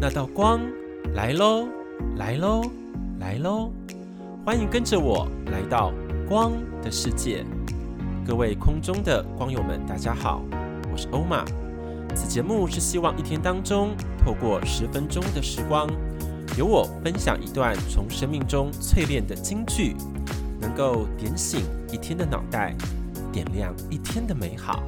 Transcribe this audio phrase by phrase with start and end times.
[0.00, 0.60] 那道光
[1.12, 1.66] 来喽，
[2.18, 2.62] 来喽，
[3.18, 3.72] 来喽！
[4.46, 5.92] 欢迎跟着我来到
[6.28, 7.44] 光的世界。
[8.24, 10.40] 各位空中的光友们，大家好，
[10.92, 11.44] 我是欧玛。
[12.14, 13.90] 此节目是希望一天当中，
[14.24, 15.88] 透过十分钟的时光，
[16.56, 19.96] 由我分享一段从生命中淬炼的金句，
[20.60, 22.72] 能够点醒一天的脑袋，
[23.32, 24.80] 点亮一天的美好。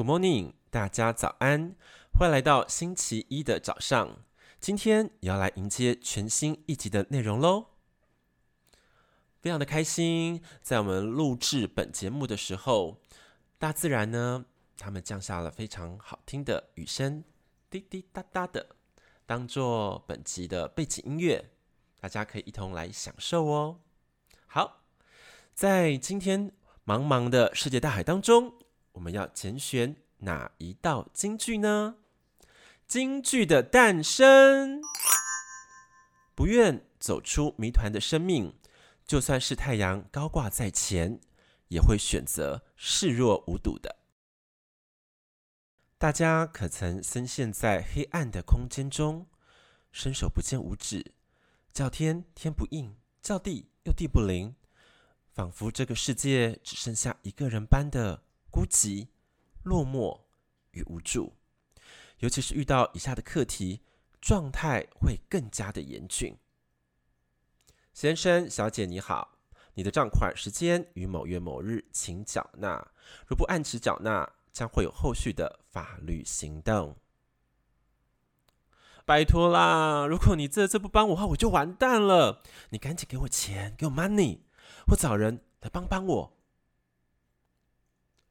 [0.00, 1.76] Good morning，大家早安！
[2.14, 4.24] 欢迎来到星期一的早上。
[4.58, 7.66] 今天也要来迎接全新一集的内容喽，
[9.42, 10.42] 非常的开心。
[10.62, 13.02] 在我们录制本节目的时候，
[13.58, 14.46] 大自然呢，
[14.78, 17.22] 他们降下了非常好听的雨声，
[17.68, 18.76] 滴滴答答的，
[19.26, 21.50] 当做本集的背景音乐，
[22.00, 23.80] 大家可以一同来享受哦。
[24.46, 24.80] 好，
[25.52, 26.52] 在今天
[26.86, 28.59] 茫茫的世界大海当中。
[29.00, 31.96] 我们要拣选哪一道金句呢？
[32.86, 34.82] 金句的诞生，
[36.34, 38.54] 不愿走出谜团的生命，
[39.06, 41.18] 就算是太阳高挂在前，
[41.68, 43.96] 也会选择视若无睹的。
[45.96, 49.26] 大家可曾深陷在黑暗的空间中，
[49.90, 51.14] 伸手不见五指，
[51.72, 54.54] 叫天天不应，叫地又地不灵，
[55.32, 58.24] 仿佛这个世界只剩下一个人般的。
[58.50, 59.08] 孤寂、
[59.62, 60.22] 落寞
[60.72, 61.34] 与无助，
[62.18, 63.82] 尤其是遇到以下的课题，
[64.20, 66.36] 状态会更加的严峻。
[67.92, 69.38] 先生、小姐，你好，
[69.74, 72.90] 你的账款时间于某月某日，请缴纳。
[73.26, 76.96] 如不按时缴纳，将会有后续的法律行动。
[79.04, 82.42] 拜托啦，如果你这次不帮我的话，我就完蛋了。
[82.70, 84.40] 你赶紧给我钱，给我 money，
[84.86, 86.39] 或找人来帮帮我。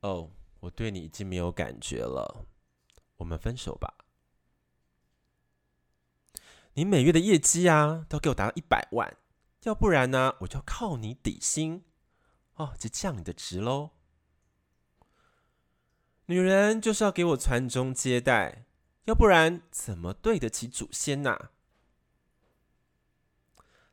[0.01, 2.45] 哦，我对你已经没有感觉了，
[3.17, 3.95] 我们分手吧。
[6.73, 9.17] 你每月的业绩啊，都给我达到一百万，
[9.63, 11.83] 要不然呢，我就要靠你底薪
[12.55, 13.91] 哦，就降你的职喽。
[16.27, 18.65] 女人就是要给我传宗接代，
[19.05, 21.49] 要不然怎么对得起祖先呐？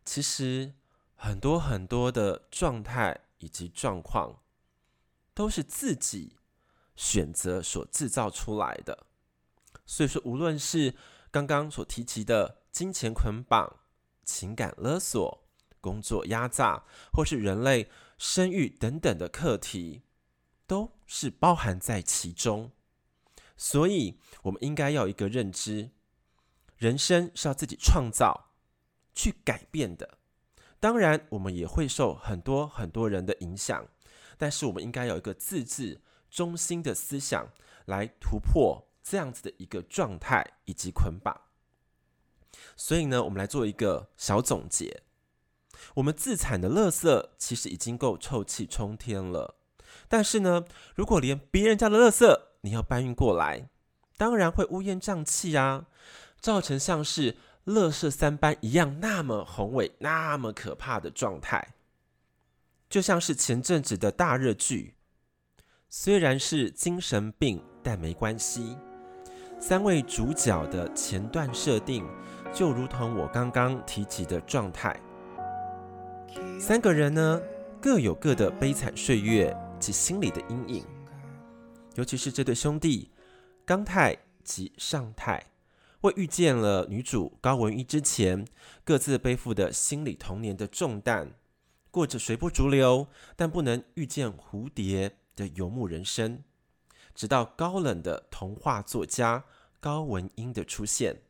[0.05, 0.75] 其实
[1.17, 4.43] 很多很多的状态以及状况。
[5.37, 6.39] 都是自己
[6.95, 9.07] 选择所制造出来的，
[9.85, 10.95] 所以说，无论是
[11.31, 13.81] 刚刚所提及的金钱捆绑、
[14.25, 15.47] 情感勒索、
[15.83, 20.05] 工作压榨，或是人类生育等等的课题，
[20.67, 22.73] 都是包含在其中。
[23.59, 25.91] 所以，我们应该要一个认知：
[26.79, 28.53] 人生是要自己创造、
[29.15, 30.17] 去改变的。
[30.81, 33.87] 当然，我们也会受很多很多人的影响。
[34.39, 37.49] 但是我们应该有一个自治中心的思想，
[37.87, 41.41] 来突破这样子的一个状态以及捆绑。
[42.77, 45.03] 所以呢，我们来做一个小总结：
[45.95, 49.57] 我们自产的垃圾其实已经够臭气冲天了。
[50.09, 50.65] 但是呢，
[50.95, 52.27] 如果连别人家的垃圾
[52.63, 53.69] 你要搬运过来，
[54.17, 55.87] 当然会乌烟瘴气啊，
[56.41, 57.37] 造成像是
[57.67, 61.75] 垃圾三班一样那么宏伟、那么可怕的状态。
[62.89, 64.95] 就像是前阵子的大热剧，
[65.89, 68.77] 虽然是精神病，但没关系。
[69.59, 72.07] 三位主角的前段设定，
[72.53, 74.99] 就如同我刚刚提及的状态。
[76.61, 77.41] 三个人呢，
[77.81, 80.85] 各有各的悲惨岁月及心理的阴影。
[81.95, 83.11] 尤其是这对兄弟，
[83.65, 85.43] 刚泰及尚泰，
[86.03, 88.47] 为遇见了女主高文一之前，
[88.85, 91.33] 各自背负的心理童年的重担。
[91.97, 96.45] 过着随波逐流，但不能遇见蝴蝶的游牧人生，
[97.15, 99.47] 直到高冷的童话作家
[99.81, 101.23] 高文英的出现，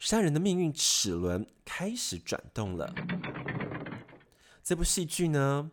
[0.00, 2.92] 三人的命运齿轮开始转动了。
[4.64, 5.70] 这部戏剧呢，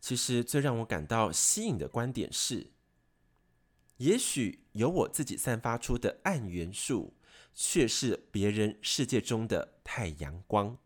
[0.00, 2.70] 其实最让我感到吸引的观点是，
[3.96, 7.14] 也许有我自己散发出的暗元素，
[7.52, 10.78] 却是别人世界中的太阳光。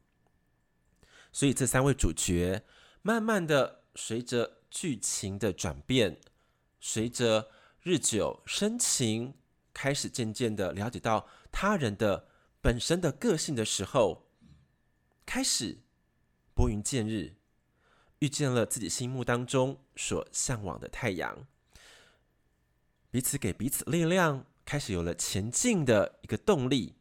[1.33, 2.65] 所以这三位主角
[3.03, 6.21] 慢慢的随着剧情的转变，
[6.81, 7.51] 随着
[7.83, 9.35] 日久生情，
[9.73, 12.29] 开始渐渐的了解到他人的
[12.61, 14.27] 本身的个性的时候，
[15.25, 15.79] 开始
[16.55, 17.37] 拨云见日，
[18.19, 21.47] 遇见了自己心目当中所向往的太阳，
[23.11, 26.97] 彼此给彼此力量，开始有了前进的一个动力，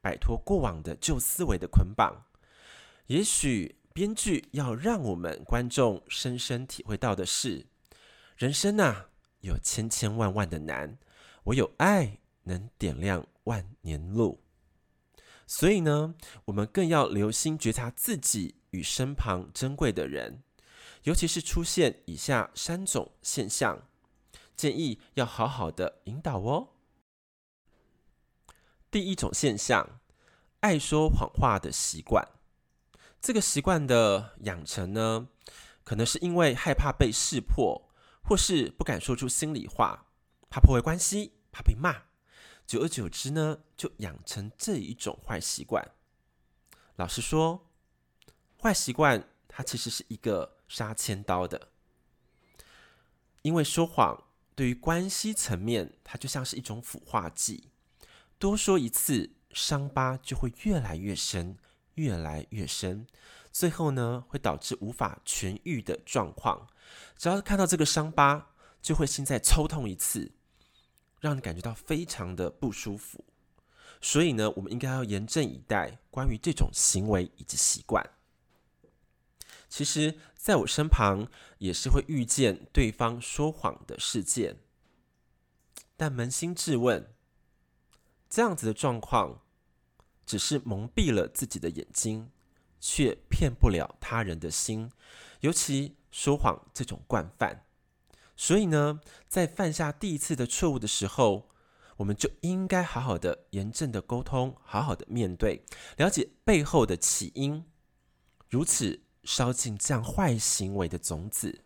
[0.00, 2.24] 摆脱过往的旧思维的捆绑。
[3.08, 7.66] 也许编剧要让我们观众深深体会到的是，
[8.36, 9.06] 人生呐，
[9.38, 10.98] 有千千万万的难，
[11.44, 14.42] 唯有爱能点亮万年路。
[15.46, 20.42] 所以呢，我们更要留心觉察自己与身旁珍贵的人，
[21.04, 23.86] 尤其是出现以下三种现象，
[24.56, 26.70] 建议要好好的引导哦。
[28.90, 30.00] 第一种现象，
[30.58, 32.28] 爱说谎话的习惯。
[33.24, 35.28] 这个习惯的养成呢，
[35.82, 37.90] 可能是因为害怕被识破，
[38.22, 40.08] 或是不敢说出心里话，
[40.50, 42.02] 怕破坏关系，怕被骂。
[42.66, 45.92] 久而久之呢，就养成这一种坏习惯。
[46.96, 47.70] 老实说，
[48.60, 51.68] 坏习惯它其实是一个杀千刀的，
[53.40, 54.22] 因为说谎
[54.54, 57.70] 对于关系层面，它就像是一种腐化剂，
[58.38, 61.56] 多说一次，伤疤就会越来越深，
[61.94, 63.06] 越来越深，
[63.52, 66.68] 最后呢，会导致无法痊愈的状况。
[67.16, 68.50] 只要看到这个伤疤，
[68.80, 70.32] 就会心再抽痛一次。
[71.20, 73.24] 让你感觉到非常的不舒服，
[73.98, 75.96] 所以呢，我们应该要严阵以待。
[76.10, 78.10] 关于这种行为以及习惯，
[79.70, 81.26] 其实在我身旁
[81.56, 84.58] 也是会遇见对方说谎的事件，
[85.96, 87.10] 但扪心自问，
[88.28, 89.40] 这样子的状况
[90.26, 92.30] 只是蒙蔽了自己的眼睛，
[92.80, 94.90] 却骗不了他人的心，
[95.40, 97.64] 尤其说谎这种惯犯。
[98.36, 101.48] 所以呢，在犯下第一次的错误的时候，
[101.98, 105.62] 我们就应该好好的、严正的沟通，好好的面对，
[105.96, 107.64] 了解背后的起因，
[108.48, 111.62] 如此烧尽这样坏行为的种子。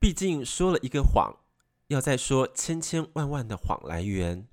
[0.00, 1.36] 毕竟说了一个谎，
[1.88, 4.48] 要再说千千万万的谎来源。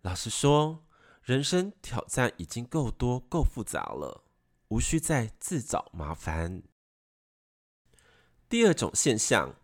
[0.00, 0.85] 老实说，
[1.26, 4.24] 人生挑战已经够多、够复杂了，
[4.68, 6.62] 无需再自找麻烦。
[8.48, 9.56] 第二种现象。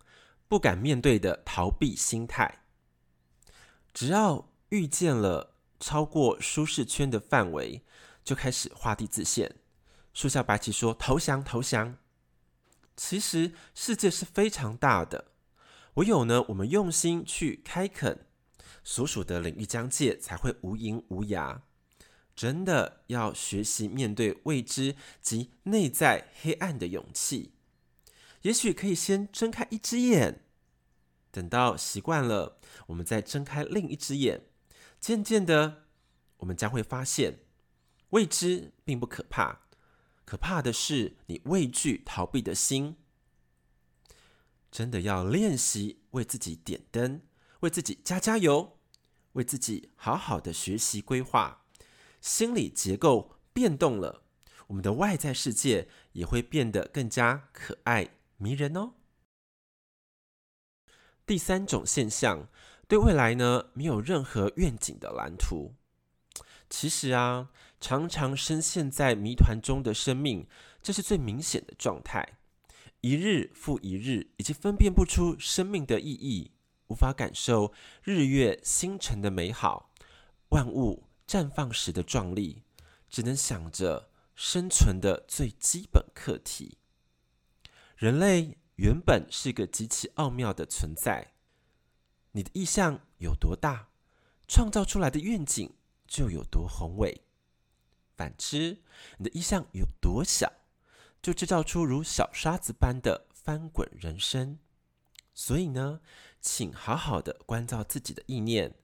[0.49, 2.67] 不敢面对的逃避心态，
[3.95, 7.83] 只要遇见了超过舒适圈的范围，
[8.23, 9.57] 就开始画地自限。
[10.13, 11.97] 树下白旗说：“投降，投降。”
[12.99, 15.33] 其实世界是非常大的，
[15.95, 18.27] 唯有呢，我们用心去开垦，
[18.85, 21.61] 所属的领域疆界才会无垠无涯。
[22.35, 27.53] 真的要学习面对未知及内在黑暗的勇气。
[28.41, 30.43] 也许可以先睁开一只眼，
[31.31, 34.47] 等到习惯了，我们再睁开另一只眼。
[34.99, 35.85] 渐渐的，
[36.39, 37.41] 我们将会发现，
[38.11, 39.67] 未知并不可怕，
[40.25, 42.97] 可怕的是你畏惧逃避的心。
[44.71, 47.21] 真的要练习为自己点灯，
[47.63, 48.79] 为自己加加油，
[49.33, 51.65] 为自己好好的学习规划。
[52.21, 54.23] 心理结构变动了，
[54.69, 58.11] 我们的外在世界也会变得更加可爱。
[58.37, 58.95] 迷人哦。
[61.25, 62.49] 第三种现象，
[62.89, 65.75] 对未来呢没有任何愿景的蓝图。
[66.69, 67.51] 其实啊，
[67.81, 70.49] 常常深陷在谜团中的生命，
[70.83, 72.39] 这是最明显的状态。
[73.01, 76.53] 一日复一日，已经分辨不出生命的意义，
[76.93, 77.73] 无法感受
[78.03, 79.91] 日月星辰的美好，
[80.51, 82.65] 万物绽放时的壮丽，
[83.09, 86.77] 只能想着生存的最基本课题。
[87.97, 91.33] 人类原本是个极其奥妙的存在，
[92.33, 93.89] 你的意向有多大，
[94.47, 95.73] 创造出来的愿景
[96.07, 97.23] 就有多宏伟；
[98.15, 98.83] 反之，
[99.17, 100.53] 你的意向有多小，
[101.23, 104.59] 就制造出如小沙子般的翻滚人生。
[105.35, 106.01] 所以呢，
[106.41, 108.75] 请好好的关照自己的意念，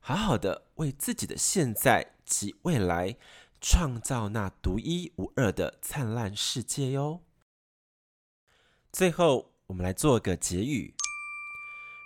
[0.00, 3.16] 好好的为自己的现在及未来
[3.60, 7.22] 创造那独一无二的灿烂世界哟。
[8.92, 10.94] 最后，我们来做个结语。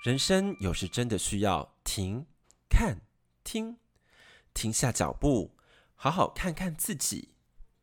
[0.04, 2.24] 人生有时真的需要停、
[2.70, 3.00] 看、
[3.42, 3.76] 听，
[4.54, 5.56] 停下脚步，
[5.96, 7.34] 好好看看自己，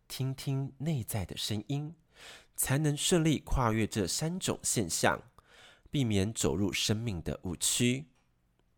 [0.07, 1.93] 听听内在的声音，
[2.55, 5.21] 才能顺利跨越这三种现象，
[5.95, 8.07] 避免走入生命的误区，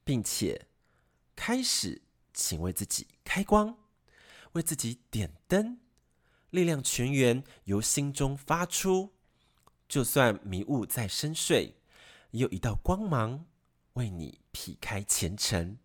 [0.03, 0.67] 并且
[1.35, 3.75] 开始，请为自己开光，
[4.51, 5.79] 为自己点灯，
[6.51, 9.15] 力量全源由心中发出。
[9.89, 11.73] 就算迷雾再深邃，
[12.29, 13.47] 也有一道光芒
[13.93, 15.79] 为你劈开前程。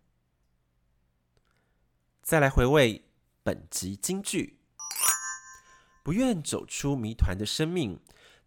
[2.21, 3.05] 再来回味
[3.41, 4.59] 本集金句：
[6.03, 7.99] 不愿走出谜团的生命，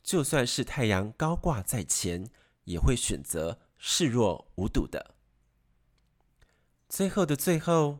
[0.04, 2.30] 就算是太阳高挂在前，
[2.66, 5.14] 也会选择视若无睹的。
[6.88, 7.98] 最后的最后，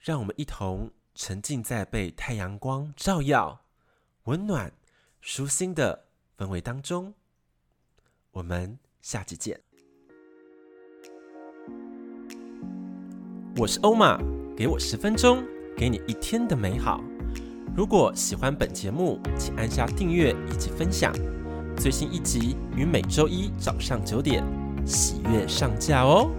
[0.00, 3.60] 让我们一同沉浸在被太阳光照耀、
[4.24, 4.72] 温暖、
[5.20, 7.14] 舒心的氛围当中。
[8.32, 9.60] 我们下期见。
[13.56, 14.18] 我是欧玛，
[14.56, 15.42] 给我十分钟，
[15.76, 17.02] 给你一天的美好。
[17.74, 21.12] 如果喜欢本节目，请按下订阅以及分享。
[21.78, 24.42] 最新一集于每周一早上九点
[24.84, 26.30] 喜悦上架哦。